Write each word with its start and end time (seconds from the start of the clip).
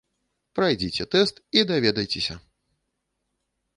Прайдзіце 0.59 1.03
тэст 1.15 1.35
і 1.61 1.65
даведайцеся! 1.73 2.39